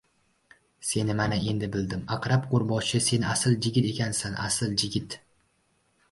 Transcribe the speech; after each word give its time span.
Seni 0.91 1.15
mana 1.17 1.35
endi 1.49 1.67
bildim. 1.75 1.99
Aqrab 2.15 2.47
qo‘rboshi, 2.53 3.01
sen 3.07 3.25
asl 3.33 3.57
jigit 3.65 3.89
ekansan, 3.91 4.39
asl 4.47 4.73
jigit! 4.85 5.19